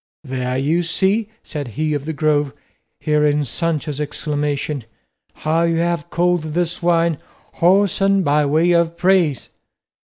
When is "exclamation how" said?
4.01-5.61